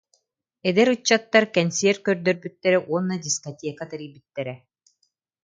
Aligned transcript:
Эдэр 0.69 0.87
ыччаттар 0.95 1.45
кэнсиэр 1.55 1.97
көрдөрбүттэрэ 2.05 2.79
уонна 2.91 3.15
дискотека 3.25 3.83
тэрийбиттэрэ 3.91 4.53